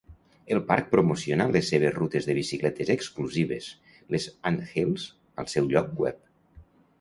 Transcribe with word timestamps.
El 0.53 0.59
parc 0.69 0.87
promociona 0.93 1.45
les 1.55 1.67
seves 1.73 1.93
rutes 1.97 2.27
de 2.29 2.35
bicicletes 2.37 2.89
exclusives, 2.95 3.69
les 4.17 4.27
"Anthills", 4.53 5.07
al 5.45 5.53
seu 5.57 5.71
lloc 5.77 5.95
web. 6.07 6.27